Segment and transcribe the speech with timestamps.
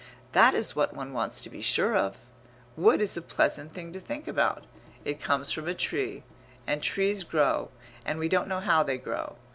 [0.31, 2.17] That is what one wants to be sure of....
[2.75, 4.63] Wood is a pleasant thing to think about.
[5.05, 6.23] It comes from a tree;
[6.65, 7.69] and trees grow,
[8.03, 9.35] and we don't know how they grow.